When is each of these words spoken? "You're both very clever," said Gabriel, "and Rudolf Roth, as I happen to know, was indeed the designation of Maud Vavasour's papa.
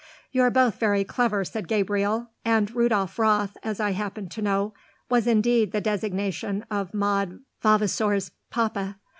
"You're 0.31 0.49
both 0.49 0.79
very 0.79 1.03
clever," 1.03 1.45
said 1.45 1.67
Gabriel, 1.67 2.31
"and 2.43 2.73
Rudolf 2.75 3.19
Roth, 3.19 3.55
as 3.61 3.79
I 3.79 3.91
happen 3.91 4.29
to 4.29 4.41
know, 4.41 4.73
was 5.11 5.27
indeed 5.27 5.73
the 5.73 5.79
designation 5.79 6.65
of 6.71 6.95
Maud 6.95 7.41
Vavasour's 7.61 8.31
papa. 8.49 8.97